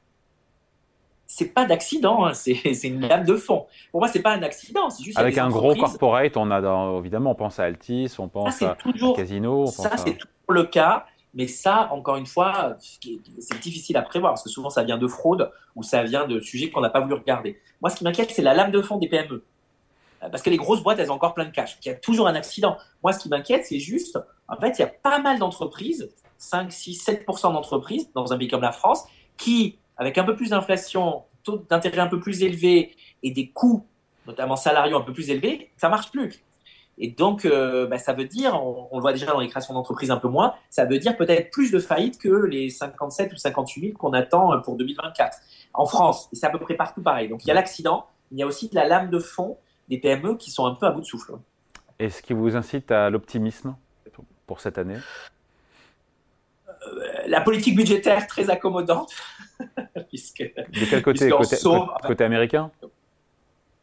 C'est 1.29 1.53
pas 1.53 1.65
d'accident, 1.65 2.25
hein. 2.25 2.33
c'est 2.33 2.53
une 2.83 3.05
lame 3.05 3.25
de 3.25 3.35
fond. 3.35 3.65
Pour 3.91 3.99
moi, 3.99 4.07
c'est 4.07 4.21
pas 4.21 4.31
un 4.31 4.43
accident, 4.43 4.89
c'est 4.89 5.03
juste 5.03 5.19
avec 5.19 5.37
un 5.37 5.49
gros 5.49 5.75
corporate. 5.75 6.37
On 6.37 6.51
a 6.51 6.99
évidemment, 6.99 7.31
on 7.31 7.35
pense 7.35 7.59
à 7.59 7.63
Altis, 7.63 8.15
on 8.17 8.29
pense 8.29 8.61
à, 8.61 8.77
Casino. 9.15 9.65
ça, 9.65 9.97
c'est 9.97 10.17
toujours 10.17 10.35
le 10.49 10.63
cas. 10.63 11.05
Mais 11.33 11.47
ça, 11.47 11.89
encore 11.91 12.15
une 12.15 12.25
fois, 12.25 12.77
c'est 12.79 13.59
difficile 13.59 13.97
à 13.97 14.01
prévoir 14.01 14.31
parce 14.31 14.43
que 14.43 14.49
souvent 14.49 14.71
ça 14.71 14.83
vient 14.83 14.97
de 14.97 15.05
fraude 15.07 15.51
ou 15.75 15.83
ça 15.83 16.01
vient 16.01 16.25
de 16.25 16.39
sujets 16.39 16.71
qu'on 16.71 16.81
n'a 16.81 16.89
pas 16.89 17.01
voulu 17.01 17.13
regarder. 17.13 17.59
Moi, 17.81 17.91
ce 17.91 17.97
qui 17.97 18.05
m'inquiète, 18.05 18.31
c'est 18.31 18.41
la 18.41 18.55
lame 18.55 18.71
de 18.71 18.81
fond 18.81 18.97
des 18.97 19.07
PME. 19.07 19.43
Euh, 20.23 20.29
parce 20.29 20.41
que 20.41 20.49
les 20.49 20.57
grosses 20.57 20.81
boîtes, 20.81 20.99
elles 20.99 21.11
ont 21.11 21.15
encore 21.15 21.33
plein 21.33 21.45
de 21.45 21.51
cash. 21.51 21.77
Il 21.83 21.89
y 21.89 21.91
a 21.91 21.95
toujours 21.95 22.27
un 22.27 22.35
accident. 22.35 22.77
Moi, 23.03 23.13
ce 23.13 23.19
qui 23.19 23.29
m'inquiète, 23.29 23.65
c'est 23.65 23.79
juste, 23.79 24.19
en 24.47 24.57
fait, 24.57 24.77
il 24.77 24.81
y 24.81 24.85
a 24.85 24.87
pas 24.87 25.19
mal 25.19 25.39
d'entreprises, 25.39 26.09
5, 26.37 26.71
6, 26.71 27.07
7% 27.07 27.53
d'entreprises 27.53 28.11
dans 28.13 28.33
un 28.33 28.37
pays 28.37 28.47
comme 28.47 28.61
la 28.61 28.71
France, 28.71 29.03
qui, 29.37 29.77
avec 29.97 30.17
un 30.17 30.23
peu 30.23 30.35
plus 30.35 30.49
d'inflation, 30.49 31.23
taux 31.43 31.63
d'intérêt 31.69 31.99
un 31.99 32.07
peu 32.07 32.19
plus 32.19 32.43
élevé 32.43 32.95
et 33.23 33.31
des 33.31 33.49
coûts, 33.49 33.85
notamment 34.25 34.55
salariaux, 34.55 34.97
un 34.97 35.01
peu 35.01 35.13
plus 35.13 35.29
élevés, 35.29 35.71
ça 35.77 35.89
marche 35.89 36.11
plus. 36.11 36.43
Et 36.99 37.09
donc, 37.09 37.45
euh, 37.45 37.85
bah, 37.85 37.99
ça 37.99 38.13
veut 38.13 38.25
dire, 38.25 38.59
on, 38.59 38.95
le 38.95 39.01
voit 39.01 39.13
déjà 39.13 39.27
dans 39.27 39.39
les 39.39 39.47
créations 39.47 39.75
d'entreprises 39.75 40.09
un 40.09 40.17
peu 40.17 40.27
moins, 40.27 40.55
ça 40.71 40.85
veut 40.85 40.97
dire 40.97 41.15
peut-être 41.15 41.51
plus 41.51 41.71
de 41.71 41.77
faillites 41.77 42.17
que 42.17 42.45
les 42.45 42.69
57 42.69 43.33
ou 43.33 43.37
58 43.37 43.81
000 43.81 43.97
qu'on 43.97 44.13
attend 44.13 44.59
pour 44.61 44.77
2024 44.77 45.37
en 45.75 45.85
France. 45.85 46.27
Et 46.33 46.35
c'est 46.35 46.47
à 46.47 46.49
peu 46.49 46.59
près 46.59 46.73
partout 46.73 47.03
pareil. 47.03 47.29
Donc, 47.29 47.45
il 47.45 47.49
y 47.49 47.51
a 47.51 47.53
l'accident, 47.53 48.07
il 48.31 48.39
y 48.39 48.43
a 48.43 48.47
aussi 48.47 48.67
de 48.67 48.75
la 48.75 48.87
lame 48.87 49.11
de 49.11 49.19
fond 49.19 49.57
des 49.87 49.99
PME 49.99 50.35
qui 50.35 50.51
sont 50.51 50.65
un 50.65 50.75
peu 50.75 50.85
à 50.85 50.91
bout 50.91 51.01
de 51.01 51.05
souffle. 51.05 51.33
Et 51.99 52.09
ce 52.09 52.21
qui 52.21 52.33
vous 52.33 52.55
incite 52.55 52.91
à 52.91 53.09
l'optimisme 53.09 53.75
pour 54.45 54.61
cette 54.61 54.77
année? 54.77 54.97
Euh, 56.67 57.01
La 57.27 57.41
politique 57.41 57.75
budgétaire 57.75 58.27
très 58.27 58.49
accommodante. 58.49 59.13
de 59.59 60.89
quel 60.89 61.01
côté 61.01 61.29
côté, 61.29 62.23
américain? 62.23 62.71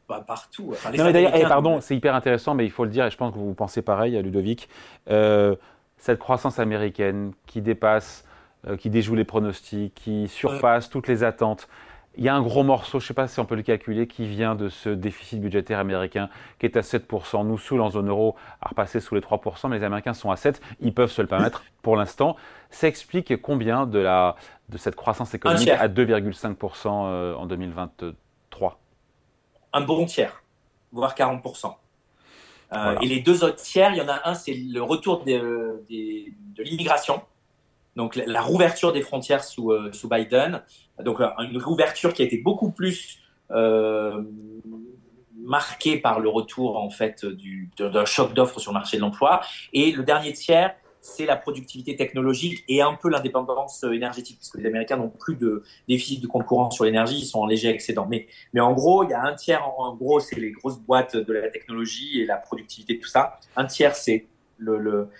Bah, 0.09 0.23
partout. 0.27 0.75
non, 0.97 1.05
mais 1.05 1.13
d'ailleurs, 1.13 1.35
eh, 1.35 1.43
pardon, 1.43 1.81
c'est 1.81 1.97
hyper 1.97 2.15
intéressant, 2.15 2.55
mais 2.55 2.65
il 2.65 2.71
faut 2.71 2.85
le 2.85 2.91
dire, 2.91 3.07
et 3.07 3.11
je 3.11 3.17
pense 3.17 3.33
que 3.33 3.39
vous 3.39 3.55
pensez 3.55 3.81
pareil, 3.83 4.21
Ludovic. 4.23 4.69
Euh, 5.09 5.57
cette 5.97 6.19
croissance 6.19 6.59
américaine 6.59 7.33
qui 7.47 7.63
dépasse, 7.63 8.25
euh, 8.67 8.77
qui 8.77 8.91
déjoue 8.91 9.15
les 9.15 9.25
pronostics, 9.25 9.95
qui 9.95 10.29
surpasse 10.29 10.91
toutes 10.91 11.09
les 11.09 11.25
attentes, 11.25 11.69
il 12.17 12.25
y 12.25 12.29
a 12.29 12.35
un 12.35 12.43
gros 12.43 12.63
morceau, 12.63 13.01
je 13.01 13.05
ne 13.05 13.09
sais 13.09 13.15
pas 13.15 13.27
si 13.27 13.41
on 13.41 13.45
peut 13.45 13.55
le 13.55 13.63
calculer, 13.63 14.07
qui 14.07 14.27
vient 14.27 14.55
de 14.55 14.69
ce 14.69 14.89
déficit 14.89 15.41
budgétaire 15.41 15.79
américain 15.79 16.29
qui 16.59 16.67
est 16.67 16.77
à 16.77 16.81
7%. 16.81 17.47
Nous, 17.47 17.59
sous 17.59 17.79
en 17.79 17.91
zone 17.91 18.09
euro, 18.09 18.37
à 18.61 18.69
repasser 18.69 19.01
sous 19.01 19.15
les 19.15 19.21
3%, 19.21 19.69
mais 19.69 19.79
les 19.79 19.85
Américains 19.85 20.15
sont 20.15 20.31
à 20.31 20.37
7%. 20.37 20.61
Ils 20.81 20.95
peuvent 20.95 21.11
se 21.11 21.23
le 21.23 21.29
permettre 21.29 21.65
pour 21.83 21.97
l'instant. 21.97 22.37
Ça 22.71 22.89
explique 22.89 23.41
combien 23.41 23.87
de, 23.87 23.99
la, 23.99 24.37
de 24.69 24.79
cette 24.79 24.97
croissance 24.97 25.35
économique 25.35 25.69
à 25.69 25.89
2,5% 25.89 26.87
euh, 26.87 27.35
en 27.35 27.47
2023 27.47 28.81
Un 29.73 29.81
bon 29.81 30.07
tiers, 30.07 30.43
voire 30.93 31.15
40%. 31.15 31.75
Euh, 32.73 32.99
et 33.01 33.07
les 33.07 33.21
deux 33.21 33.45
autres 33.45 33.63
tiers, 33.63 33.93
il 33.93 33.99
y 33.99 34.01
en 34.01 34.09
a 34.09 34.29
un, 34.29 34.35
c'est 34.35 34.55
le 34.55 34.83
retour 34.83 35.25
de 35.25 35.83
l'immigration 36.59 37.23
donc 37.97 38.17
la, 38.17 38.41
rouverture 38.41 38.93
des 38.93 39.03
frontières 39.03 39.45
sous, 39.45 39.73
euh, 39.73 39.91
Biden, 40.05 40.63
donc 41.01 41.21
euh, 41.21 41.29
une 41.41 41.63
rouverture 41.63 42.13
qui 42.13 42.23
a 42.23 42.25
été 42.25 42.39
beaucoup 42.39 42.71
plus 42.71 43.19
euh, 43.51 44.23
marquée 45.37 45.99
par 45.99 46.21
le 46.21 46.29
retour 46.29 46.77
en 46.77 46.91
fait 46.91 47.25
d'un 47.79 48.05
choc 48.05 48.35
d'offres 48.35 48.59
sur 48.59 48.73
le 48.73 48.79
marché 48.79 48.97
de 48.97 49.03
l'emploi. 49.03 49.43
Et 49.73 49.93
le 49.93 50.03
dernier 50.03 50.33
tiers, 50.33 50.75
c'est 51.05 51.27
la 51.27 51.37
productivité 51.37 51.97
technologique 51.97 52.65
et 52.67 52.81
un 52.81 52.95
peu 52.95 53.11
l'indépendance 53.11 53.85
énergétique, 53.85 54.39
puisque 54.39 54.57
les 54.57 54.67
Américains 54.67 54.97
n'ont 54.97 55.11
plus 55.11 55.37
de 55.37 55.63
déficit 55.87 56.23
de 56.23 56.27
concurrence 56.27 56.75
sur 56.75 56.85
l'énergie, 56.85 57.19
ils 57.19 57.27
sont 57.27 57.41
en 57.41 57.47
léger 57.47 57.69
excédent. 57.69 58.09
Mais, 58.09 58.27
en 58.59 58.73
gros, 58.73 59.05
il 59.05 59.11
y 59.11 59.13
a 59.13 59.23
un 59.23 59.35
tiers, 59.35 59.69
en, 59.79 59.95
gros, 59.95 60.19
c'est 60.19 60.41
les 60.41 60.53
grosses 60.53 60.79
boîtes 60.79 61.15
de 61.15 61.33
la 61.35 61.51
technologie 61.51 62.23
et 62.23 62.25
la 62.25 62.37
productivité, 62.37 62.99
tout 62.99 63.07
ça. 63.07 63.39
Un 63.55 63.67
tiers, 63.67 63.95
c'est 63.95 64.27
le, 64.57 65.11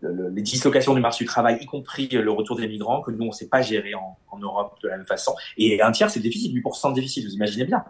les 0.00 0.42
dislocations 0.42 0.94
du 0.94 1.00
marché 1.00 1.24
du 1.24 1.28
travail, 1.28 1.58
y 1.60 1.66
compris 1.66 2.08
le 2.08 2.30
retour 2.30 2.56
des 2.56 2.66
migrants, 2.66 3.02
que 3.02 3.10
nous, 3.10 3.24
on 3.24 3.28
ne 3.28 3.32
sait 3.32 3.48
pas 3.48 3.62
gérer 3.62 3.94
en, 3.94 4.16
Europe 4.40 4.76
de 4.82 4.88
la 4.88 4.96
même 4.96 5.06
façon. 5.06 5.34
Et 5.58 5.82
un 5.82 5.92
tiers, 5.92 6.10
c'est 6.10 6.18
le 6.18 6.24
déficit, 6.24 6.52
8% 6.52 6.90
de 6.90 6.94
déficit, 6.94 7.24
vous 7.24 7.34
imaginez 7.34 7.64
bien. 7.64 7.84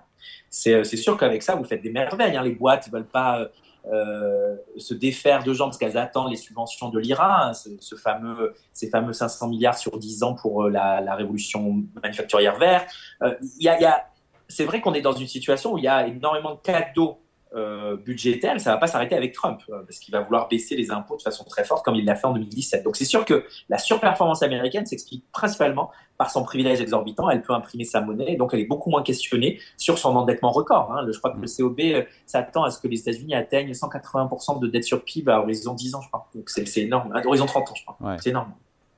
C'est 0.51 0.85
sûr 0.85 1.17
qu'avec 1.17 1.43
ça, 1.43 1.55
vous 1.55 1.65
faites 1.65 1.83
des 1.83 1.91
merveilles. 1.91 2.37
Hein. 2.37 2.43
Les 2.43 2.55
boîtes 2.55 2.89
ne 2.89 2.93
veulent 2.93 3.07
pas 3.07 3.49
euh, 3.91 4.55
se 4.77 4.95
défaire 4.95 5.43
de 5.43 5.53
gens 5.53 5.65
parce 5.65 5.77
qu'elles 5.77 5.99
attendent 5.99 6.31
les 6.31 6.37
subventions 6.37 6.89
de 6.89 7.01
l'IRA, 7.01 7.49
hein, 7.49 7.53
ce, 7.53 7.97
fameux, 7.97 8.55
ces 8.73 8.89
fameux 8.89 9.13
500 9.13 9.49
milliards 9.49 9.77
sur 9.77 9.99
10 9.99 10.23
ans 10.23 10.35
pour 10.35 10.65
euh, 10.65 10.71
la, 10.71 11.15
révolution 11.17 11.83
manufacturière 12.01 12.59
verte. 12.59 12.89
Euh, 13.23 13.35
y 13.59 13.69
a, 13.69 14.07
c'est 14.49 14.65
vrai 14.67 14.81
qu'on 14.81 14.95
est 14.95 15.01
dans 15.01 15.13
une 15.13 15.27
situation 15.27 15.73
où 15.73 15.79
il 15.79 15.85
y 15.85 15.89
a 15.89 16.07
énormément 16.07 16.55
de 16.55 16.61
cadeaux 16.61 17.22
euh, 17.55 17.97
budgétaire, 17.97 18.59
ça 18.61 18.71
ne 18.71 18.75
va 18.77 18.81
pas 18.81 18.87
s'arrêter 18.87 19.15
avec 19.15 19.33
Trump, 19.35 19.61
euh, 19.69 19.83
parce 19.83 19.99
qu'il 19.99 20.13
va 20.13 20.21
vouloir 20.21 20.49
baisser 20.49 20.75
les 20.75 20.91
impôts 20.91 21.17
de 21.17 21.23
façon 21.23 21.45
très 21.45 21.65
forte, 21.65 21.85
comme 21.85 21.95
il 21.97 22.05
l'a 22.05 22.15
fait 22.15 22.27
en 22.27 22.33
2017. 22.33 22.83
Donc 22.83 22.97
c'est 22.97 23.05
sûr 23.05 23.25
que 23.25 23.45
la 23.69 23.79
surperformance 23.79 24.43
américaine 24.43 24.87
s'explique 24.87 25.25
principalement 25.33 25.91
par 26.17 26.31
son 26.31 26.45
privilège 26.45 26.81
exorbitant. 26.81 27.29
Elle 27.29 27.43
peut 27.43 27.53
imprimer 27.53 27.85
sa 27.85 28.01
monnaie, 28.01 28.37
donc 28.37 28.55
elle 28.55 28.61
est 28.61 28.67
beaucoup 28.67 28.89
moins 28.89 29.03
questionnée 29.03 29.61
sur 29.77 29.99
son 29.99 30.17
endettement 30.17 30.51
record. 30.51 30.93
Hein. 30.93 31.07
je 31.13 31.19
crois 31.19 31.31
que 31.31 31.39
le 31.39 31.47
COB 31.47 31.81
euh, 31.81 32.03
s'attend 32.27 32.65
à 32.65 32.71
ce 32.71 32.81
que 32.81 32.89
les 32.89 33.01
États-Unis 33.01 33.35
atteignent 33.35 33.73
180% 33.73 34.59
de 34.61 34.69
dette 34.69 34.85
sur 34.85 35.05
PIB 35.05 35.31
à 35.31 35.41
horizon 35.41 35.75
10 35.75 35.95
ans, 35.95 36.01
je 36.01 36.09
crois. 36.09 36.29
Donc 36.35 36.49
c'est 36.49 36.79
énorme. 36.79 37.13
À 37.15 37.27
horizon 37.27 37.47
30 37.47 37.71
ans, 37.71 37.75
je 37.75 37.85
crois. 37.85 38.17
C'est 38.19 38.31
énorme. 38.31 38.53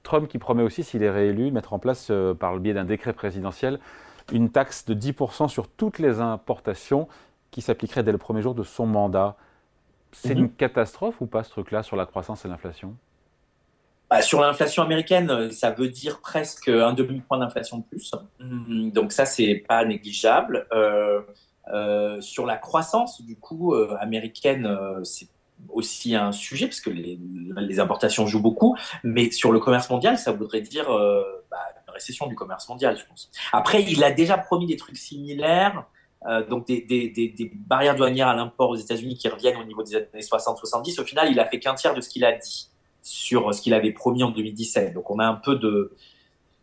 Trump 0.04 0.28
qui 0.28 0.38
promet 0.38 0.62
aussi, 0.62 0.84
s'il 0.84 1.02
est 1.02 1.10
réélu, 1.10 1.50
mettre 1.50 1.72
en 1.72 1.78
place, 1.78 2.12
par 2.38 2.54
le 2.54 2.60
biais 2.60 2.74
d'un 2.74 2.84
décret 2.84 3.14
présidentiel, 3.14 3.80
une 4.32 4.50
taxe 4.50 4.84
de 4.84 4.94
10% 4.94 5.48
sur 5.48 5.68
toutes 5.68 5.98
les 5.98 6.20
importations 6.20 7.08
qui 7.54 7.62
s'appliquerait 7.62 8.02
dès 8.02 8.10
le 8.10 8.18
premier 8.18 8.42
jour 8.42 8.56
de 8.56 8.64
son 8.64 8.84
mandat. 8.84 9.36
C'est 10.10 10.34
mhm. 10.34 10.40
une 10.40 10.50
catastrophe 10.50 11.20
ou 11.20 11.26
pas 11.26 11.44
ce 11.44 11.50
truc-là 11.50 11.84
sur 11.84 11.94
la 11.94 12.04
croissance 12.04 12.44
et 12.44 12.48
l'inflation? 12.48 12.96
Bah, 14.10 14.22
Sur 14.22 14.40
l'inflation 14.40 14.82
américaine, 14.82 15.30
euh, 15.30 15.50
ça 15.50 15.70
veut 15.70 15.88
dire 15.88 16.20
presque 16.20 16.68
un 16.68 16.92
demi-point 16.92 17.38
d'inflation 17.38 17.78
de 17.78 17.84
plus. 17.84 18.12
Mhm. 18.40 18.90
Donc 18.90 19.12
ça, 19.12 19.24
c'est 19.24 19.64
pas 19.68 19.84
négligeable. 19.84 20.66
Euh, 20.72 21.20
euh, 21.72 22.20
sur 22.20 22.44
la 22.44 22.56
croissance, 22.56 23.22
du 23.22 23.36
coup, 23.36 23.72
américaine, 24.00 24.68
c'est 25.04 25.28
aussi 25.68 26.16
un 26.16 26.32
sujet 26.32 26.66
parce 26.66 26.80
que 26.80 26.90
les, 26.90 27.20
les, 27.56 27.78
importations 27.78 28.26
jouent 28.26 28.42
beaucoup. 28.42 28.76
Mais 29.04 29.30
sur 29.30 29.52
le 29.52 29.60
commerce 29.60 29.88
mondial, 29.88 30.18
ça 30.18 30.32
voudrait 30.32 30.60
dire 30.60 30.86
bah, 31.50 31.58
une 31.86 31.92
récession 31.92 32.26
du 32.26 32.34
commerce 32.34 32.68
mondial, 32.68 32.98
je 32.98 33.06
pense. 33.06 33.30
Après, 33.52 33.84
il 33.84 34.02
a 34.02 34.10
déjà 34.10 34.36
promis 34.36 34.66
des 34.66 34.76
trucs 34.76 34.96
similaires. 34.96 35.86
Euh, 36.26 36.46
donc 36.46 36.66
des, 36.66 36.80
des, 36.80 37.08
des, 37.10 37.52
barrières 37.54 37.96
douanières 37.96 38.28
à 38.28 38.34
l'import 38.34 38.70
aux 38.70 38.76
États-Unis 38.76 39.16
qui 39.16 39.28
reviennent 39.28 39.58
au 39.58 39.64
niveau 39.64 39.82
des 39.82 39.96
années 39.96 40.08
60-70. 40.14 41.00
Au 41.00 41.04
final, 41.04 41.30
il 41.30 41.38
a 41.38 41.44
fait 41.44 41.58
qu'un 41.58 41.74
tiers 41.74 41.94
de 41.94 42.00
ce 42.00 42.08
qu'il 42.08 42.24
a 42.24 42.32
dit 42.32 42.68
sur 43.02 43.52
ce 43.54 43.60
qu'il 43.60 43.74
avait 43.74 43.92
promis 43.92 44.22
en 44.22 44.30
2017. 44.30 44.94
Donc 44.94 45.10
on 45.10 45.18
a 45.18 45.26
un 45.26 45.34
peu 45.34 45.56
de, 45.56 45.94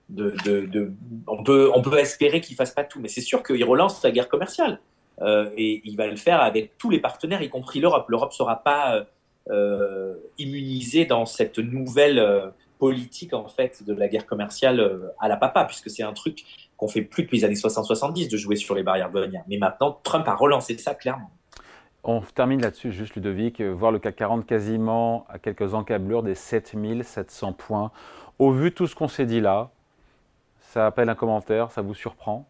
de, 0.10 0.34
de, 0.66 0.92
on 1.28 1.44
peut 1.44 1.72
on 1.76 1.84
peut 1.84 2.00
espérer 2.00 2.42
qu'il 2.42 2.56
fasse 2.56 2.72
pas 2.72 2.84
tout, 2.84 3.00
mais 3.00 3.08
c'est 3.08 3.22
sûr 3.22 3.44
qu'il 3.44 3.64
relance 3.64 4.02
la 4.04 4.10
guerre 4.10 4.28
commerciale 4.28 4.80
euh, 5.22 5.52
et 5.56 5.82
il 5.86 5.96
va 5.96 6.08
le 6.08 6.16
faire 6.16 6.42
avec 6.42 6.78
tous 6.80 6.90
les 6.90 7.00
partenaires, 7.00 7.44
y 7.44 7.50
compris 7.50 7.80
l'Europe. 7.80 8.10
L'Europe 8.10 8.34
sera 8.34 8.64
pas 8.64 9.06
euh, 9.52 10.16
immunisée 10.40 11.06
dans 11.06 11.28
cette 11.28 11.60
nouvelle 11.60 12.52
politique 12.82 13.36
en 13.36 13.48
fait 13.48 13.84
de 13.86 13.94
la 13.94 14.08
guerre 14.08 14.26
commerciale 14.26 15.14
à 15.20 15.28
la 15.28 15.38
papa, 15.38 15.66
puisque 15.66 15.92
c'est 15.92 16.02
un 16.02 16.14
truc 16.14 16.44
qu'on 16.78 16.88
fait 16.88 17.04
plus 17.04 17.24
depuis 17.24 17.38
les 17.38 17.46
années 17.46 17.54
60-70 17.54 18.28
de 18.28 18.38
jouer 18.38 18.56
sur 18.56 18.74
les 18.74 18.82
barrières 18.82 19.12
douanières. 19.12 19.44
Mais 19.48 19.60
maintenant, 19.60 20.00
Trump 20.02 20.28
a 20.28 20.34
relancé 20.34 20.76
ça 20.80 20.96
clairement. 20.96 21.30
On 22.04 22.22
termine 22.22 22.60
là-dessus, 22.60 22.92
juste 22.92 23.14
Ludovic, 23.14 23.62
voir 23.62 23.92
le 23.92 24.00
CAC 24.00 24.16
40 24.16 24.48
quasiment 24.48 25.28
à 25.30 25.38
quelques 25.38 25.76
encablures 25.76 26.24
des 26.24 26.34
7700 26.34 27.54
points. 27.54 27.92
Au 28.40 28.52
vu 28.52 28.72
de 28.72 28.76
tout 28.76 28.88
ce 28.88 28.96
qu'on 28.96 29.08
s'est 29.08 29.28
dit 29.28 29.42
là, 29.42 29.70
ça 30.72 30.88
appelle 30.88 31.10
un 31.10 31.16
commentaire, 31.16 31.72
ça 31.72 31.84
vous 31.84 31.94
surprend? 31.94 32.48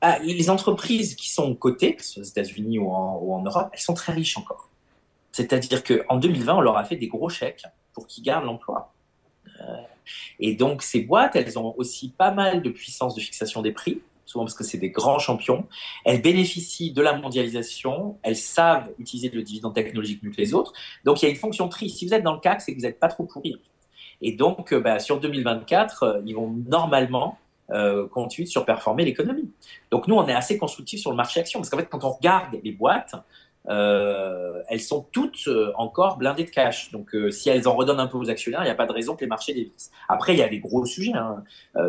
Ah, 0.00 0.18
Les 0.18 0.50
entreprises 0.50 1.14
qui 1.14 1.30
sont 1.30 1.54
cotées, 1.54 1.96
aux 2.16 2.22
États-Unis 2.24 2.80
ou, 2.80 2.90
en, 2.90 3.42
Europe, 3.44 3.68
elles 3.72 3.78
sont 3.78 3.94
très 3.94 4.12
riches 4.12 4.36
encore. 4.36 4.68
C'est-à-dire 5.30 5.84
qu'en 5.84 6.16
2020, 6.16 6.56
on 6.56 6.60
leur 6.60 6.76
a 6.76 6.84
fait 6.84 6.96
des 6.96 7.06
gros 7.06 7.28
chèques 7.28 7.62
pour 7.92 8.08
qu'ils 8.08 8.24
gardent 8.24 8.46
l'emploi. 8.46 8.92
Euh, 9.60 9.76
et 10.40 10.54
donc, 10.54 10.82
ces 10.82 11.00
boîtes, 11.00 11.36
elles 11.36 11.58
ont 11.58 11.74
aussi 11.76 12.10
pas 12.10 12.30
mal 12.30 12.62
de 12.62 12.70
puissance 12.70 13.14
de 13.14 13.20
fixation 13.20 13.62
des 13.62 13.72
prix, 13.72 14.00
souvent 14.24 14.44
parce 14.44 14.54
que 14.54 14.64
c'est 14.64 14.78
des 14.78 14.90
grands 14.90 15.18
champions. 15.18 15.66
Elles 16.04 16.22
bénéficient 16.22 16.92
de 16.92 17.02
la 17.02 17.14
mondialisation, 17.14 18.18
elles 18.22 18.36
savent 18.36 18.88
utiliser 18.98 19.30
le 19.30 19.42
dividende 19.42 19.74
technologique 19.74 20.22
mieux 20.22 20.30
que 20.30 20.36
les 20.36 20.54
autres. 20.54 20.72
Donc, 21.04 21.22
il 21.22 21.26
y 21.26 21.28
a 21.28 21.30
une 21.30 21.36
fonction 21.36 21.68
tri. 21.68 21.90
Si 21.90 22.06
vous 22.06 22.14
êtes 22.14 22.22
dans 22.22 22.34
le 22.34 22.40
CAC, 22.40 22.60
c'est 22.60 22.72
que 22.72 22.78
vous 22.78 22.86
n'êtes 22.86 23.00
pas 23.00 23.08
trop 23.08 23.24
pourri. 23.24 23.60
Et 24.20 24.32
donc, 24.32 24.72
euh, 24.72 24.80
bah, 24.80 24.98
sur 24.98 25.20
2024, 25.20 26.02
euh, 26.02 26.20
ils 26.26 26.34
vont 26.34 26.50
normalement 26.66 27.38
continuer 28.14 28.46
de 28.46 28.50
surperformer 28.50 29.04
l'économie. 29.04 29.50
Donc, 29.90 30.08
nous, 30.08 30.14
on 30.14 30.26
est 30.26 30.32
assez 30.32 30.56
constructifs 30.56 31.00
sur 31.00 31.10
le 31.10 31.18
marché 31.18 31.40
action, 31.40 31.60
parce 31.60 31.68
qu'en 31.68 31.76
fait, 31.76 31.84
quand 31.90 32.02
on 32.02 32.12
regarde 32.12 32.56
les 32.64 32.72
boîtes, 32.72 33.14
euh, 33.68 34.62
elles 34.68 34.80
sont 34.80 35.06
toutes 35.12 35.46
euh, 35.46 35.72
encore 35.76 36.16
blindées 36.16 36.44
de 36.44 36.50
cash. 36.50 36.90
Donc, 36.90 37.14
euh, 37.14 37.30
si 37.30 37.50
elles 37.50 37.68
en 37.68 37.74
redonnent 37.74 38.00
un 38.00 38.06
peu 38.06 38.16
aux 38.16 38.30
actionnaires, 38.30 38.62
il 38.62 38.66
n'y 38.66 38.70
a 38.70 38.74
pas 38.74 38.86
de 38.86 38.92
raison 38.92 39.14
que 39.14 39.20
les 39.20 39.26
marchés 39.26 39.52
dévissent. 39.52 39.90
Après, 40.08 40.32
il 40.34 40.38
y 40.38 40.42
a 40.42 40.48
des 40.48 40.60
gros 40.60 40.86
sujets. 40.86 41.12
Hein. 41.14 41.42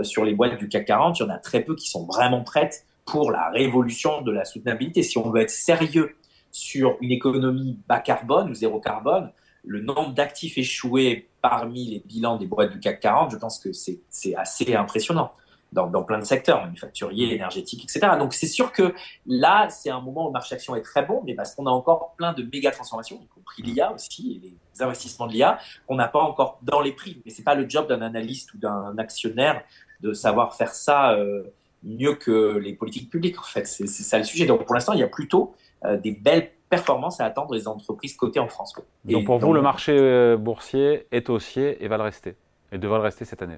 sur 0.03 0.25
les 0.25 0.33
boîtes 0.33 0.57
du 0.57 0.67
CAC 0.67 0.85
40, 0.85 1.19
il 1.19 1.23
y 1.23 1.25
en 1.25 1.29
a 1.29 1.37
très 1.37 1.61
peu 1.61 1.75
qui 1.75 1.89
sont 1.89 2.05
vraiment 2.05 2.43
prêtes 2.43 2.85
pour 3.05 3.31
la 3.31 3.49
révolution 3.49 4.21
de 4.21 4.31
la 4.31 4.45
soutenabilité. 4.45 5.03
Si 5.03 5.17
on 5.17 5.29
veut 5.29 5.41
être 5.41 5.49
sérieux 5.49 6.15
sur 6.51 6.97
une 7.01 7.11
économie 7.11 7.77
bas 7.87 7.99
carbone 7.99 8.49
ou 8.49 8.53
zéro 8.53 8.79
carbone, 8.79 9.31
le 9.63 9.81
nombre 9.81 10.13
d'actifs 10.13 10.57
échoués 10.57 11.29
parmi 11.41 11.85
les 11.85 11.99
bilans 11.99 12.37
des 12.37 12.47
boîtes 12.47 12.71
du 12.71 12.79
CAC 12.79 12.99
40, 12.99 13.31
je 13.31 13.37
pense 13.37 13.59
que 13.59 13.69
c'est 13.73 14.35
assez 14.35 14.73
impressionnant 14.75 15.31
dans, 15.71 15.87
dans, 15.87 16.03
plein 16.03 16.19
de 16.19 16.23
secteurs, 16.23 16.63
manufacturiers, 16.63 17.33
énergétiques, 17.33 17.83
etc. 17.83 18.13
Donc 18.17 18.33
c'est 18.33 18.47
sûr 18.47 18.71
que 18.71 18.93
là, 19.25 19.69
c'est 19.69 19.89
un 19.89 20.01
moment 20.01 20.25
où 20.25 20.27
le 20.27 20.33
marché 20.33 20.55
action 20.55 20.75
est 20.75 20.81
très 20.81 21.05
bon, 21.05 21.21
mais 21.25 21.35
parce 21.35 21.55
qu'on 21.55 21.65
a 21.65 21.71
encore 21.71 22.13
plein 22.17 22.33
de 22.33 22.43
méga 22.43 22.71
transformations, 22.71 23.19
y 23.21 23.27
compris 23.27 23.61
l'IA 23.61 23.93
aussi, 23.93 24.41
et 24.43 24.47
les 24.47 24.83
investissements 24.83 25.27
de 25.27 25.33
l'IA, 25.33 25.59
qu'on 25.87 25.95
n'a 25.95 26.07
pas 26.07 26.21
encore 26.21 26.59
dans 26.61 26.81
les 26.81 26.91
prix. 26.91 27.21
Mais 27.25 27.31
c'est 27.31 27.43
pas 27.43 27.55
le 27.55 27.69
job 27.69 27.87
d'un 27.87 28.01
analyste 28.01 28.53
ou 28.53 28.57
d'un 28.57 28.97
actionnaire 28.97 29.61
de 30.01 30.13
savoir 30.13 30.55
faire 30.55 30.73
ça 30.73 31.13
euh, 31.13 31.43
mieux 31.83 32.15
que 32.15 32.57
les 32.57 32.73
politiques 32.73 33.09
publiques, 33.09 33.39
en 33.39 33.43
fait. 33.43 33.67
C'est 33.67 33.87
ça 33.87 34.17
le 34.17 34.23
sujet. 34.23 34.45
Donc 34.45 34.65
pour 34.65 34.73
l'instant, 34.73 34.93
il 34.93 34.99
y 34.99 35.03
a 35.03 35.07
plutôt 35.07 35.53
euh, 35.85 35.97
des 35.97 36.11
belles 36.11 36.51
performances 36.69 37.19
à 37.19 37.25
attendre 37.25 37.51
des 37.51 37.67
entreprises 37.67 38.15
cotées 38.15 38.39
en 38.39 38.47
France. 38.47 38.73
Donc 39.05 39.25
pour 39.25 39.39
vous, 39.39 39.53
le 39.53 39.61
marché 39.61 39.95
euh, 39.97 40.37
boursier 40.37 41.07
est 41.11 41.29
haussier 41.29 41.83
et 41.83 41.87
va 41.87 41.97
le 41.97 42.03
rester, 42.03 42.35
et 42.71 42.77
devrait 42.77 42.99
le 42.99 43.03
rester 43.03 43.25
cette 43.25 43.41
année 43.41 43.57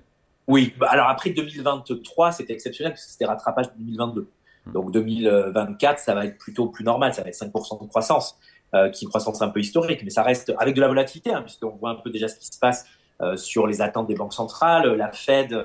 oui, 0.51 0.73
bah, 0.77 0.87
alors 0.89 1.07
après 1.07 1.29
2023, 1.29 2.33
c'était 2.33 2.51
exceptionnel 2.51 2.91
parce 2.91 3.05
que 3.05 3.11
c'était 3.11 3.25
rattrapage 3.25 3.67
de 3.67 3.77
2022. 3.77 4.29
Hmm. 4.65 4.71
Donc 4.73 4.91
2024, 4.91 5.99
ça 5.99 6.13
va 6.13 6.25
être 6.25 6.37
plutôt 6.37 6.67
plus 6.67 6.83
normal, 6.83 7.13
ça 7.13 7.23
va 7.23 7.29
être 7.29 7.39
5% 7.39 7.81
de 7.81 7.87
croissance, 7.87 8.37
euh, 8.75 8.89
qui 8.89 9.05
est 9.05 9.05
une 9.05 9.09
croissance 9.09 9.41
un 9.41 9.47
peu 9.47 9.61
historique, 9.61 10.01
mais 10.03 10.09
ça 10.09 10.23
reste 10.23 10.51
avec 10.57 10.75
de 10.75 10.81
la 10.81 10.89
volatilité, 10.89 11.33
hein, 11.33 11.41
puisqu'on 11.41 11.77
voit 11.77 11.91
un 11.91 11.95
peu 11.95 12.09
déjà 12.09 12.27
ce 12.27 12.37
qui 12.37 12.47
se 12.47 12.59
passe 12.59 12.85
euh, 13.21 13.37
sur 13.37 13.65
les 13.65 13.81
attentes 13.81 14.07
des 14.07 14.15
banques 14.15 14.33
centrales. 14.33 14.93
La 14.95 15.13
Fed, 15.13 15.53
euh, 15.53 15.63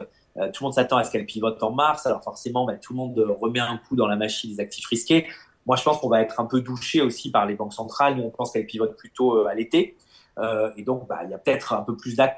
tout 0.52 0.62
le 0.62 0.66
monde 0.66 0.75
s'attend 0.75 0.99
à 0.99 1.05
ce 1.05 1.11
qu'elle 1.11 1.26
pivote 1.26 1.61
en 1.64 1.73
mars, 1.73 2.07
alors 2.07 2.23
forcément, 2.23 2.64
bah, 2.64 2.75
tout 2.76 2.93
le 2.93 2.99
monde 2.99 3.19
remet 3.40 3.59
un 3.59 3.78
coup 3.88 3.97
dans 3.97 4.07
la 4.07 4.16
machine 4.16 4.55
des 4.55 4.61
actifs 4.61 4.87
risqués. 4.87 5.26
Moi, 5.66 5.75
je 5.75 5.83
pense 5.83 5.99
qu'on 5.99 6.09
va 6.09 6.23
être 6.23 6.38
un 6.38 6.45
peu 6.47 6.61
douché 6.61 7.02
aussi 7.02 7.33
par 7.33 7.45
les 7.45 7.57
banques 7.57 7.75
centrales. 7.75 8.14
Nous, 8.14 8.23
on 8.23 8.31
pense 8.31 8.52
qu'elles 8.52 8.66
pivotent 8.66 8.97
plutôt 8.97 9.47
à 9.47 9.55
l'été. 9.57 9.97
et 10.76 10.83
donc, 10.85 11.09
bah, 11.09 11.23
il 11.25 11.31
y 11.31 11.35
a 11.35 11.38
peut-être 11.38 11.73
un 11.73 11.83
peu 11.83 11.97
plus 11.97 12.14
dà 12.14 12.28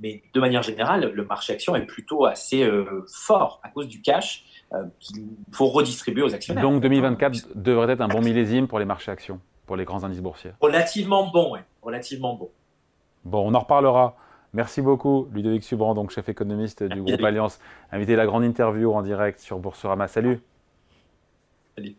mais 0.00 0.22
de 0.32 0.40
manière 0.40 0.62
générale, 0.62 1.12
le 1.14 1.24
marché 1.24 1.52
action 1.52 1.76
est 1.76 1.86
plutôt 1.86 2.24
assez 2.24 2.62
euh, 2.62 3.04
fort 3.12 3.60
à 3.62 3.68
cause 3.68 3.88
du 3.88 4.00
cash 4.00 4.44
euh, 4.72 4.84
qu'il 4.98 5.26
faut 5.52 5.66
redistribuer 5.66 6.22
aux 6.22 6.34
actionnaires. 6.34 6.62
Donc 6.62 6.80
2024 6.80 7.48
devrait 7.54 7.92
être 7.92 8.00
un 8.00 8.08
bon 8.08 8.20
millésime 8.20 8.66
pour 8.66 8.78
les 8.78 8.84
marchés 8.84 9.10
actions, 9.10 9.40
pour 9.66 9.76
les 9.76 9.84
grands 9.84 10.04
indices 10.04 10.22
boursiers. 10.22 10.52
Relativement 10.60 11.30
bon, 11.30 11.54
oui. 11.54 11.60
Relativement 11.82 12.34
bon. 12.34 12.50
Bon, 13.24 13.50
on 13.50 13.54
en 13.54 13.60
reparlera. 13.60 14.16
Merci 14.52 14.82
beaucoup, 14.82 15.28
Ludovic 15.32 15.62
Subran, 15.62 15.94
donc 15.94 16.10
chef 16.10 16.28
économiste 16.28 16.82
du 16.82 17.02
groupe 17.02 17.22
Alliance, 17.22 17.60
invité 17.92 18.14
à 18.14 18.16
la 18.16 18.26
grande 18.26 18.42
interview 18.42 18.92
en 18.92 19.02
direct 19.02 19.38
sur 19.38 19.60
Boursorama. 19.60 20.08
Salut. 20.08 20.40
Salut. 21.76 21.94